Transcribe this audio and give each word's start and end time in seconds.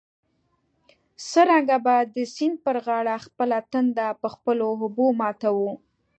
څرنګه 1.29 1.77
به 1.85 1.95
د 2.15 2.17
سیند 2.33 2.57
پر 2.65 2.75
غاړه 2.85 3.15
خپله 3.25 3.57
تنده 3.71 4.07
په 4.21 4.27
خپلو 4.33 4.63
اوبو 4.83 5.05
ماتوو. 5.19 5.71